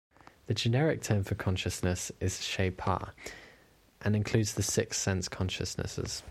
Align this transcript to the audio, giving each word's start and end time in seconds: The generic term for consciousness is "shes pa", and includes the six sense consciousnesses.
The 0.47 0.55
generic 0.55 1.03
term 1.03 1.23
for 1.25 1.35
consciousness 1.35 2.11
is 2.19 2.41
"shes 2.43 2.73
pa", 2.75 3.11
and 4.01 4.15
includes 4.15 4.55
the 4.55 4.63
six 4.63 4.97
sense 4.97 5.29
consciousnesses. 5.29 6.23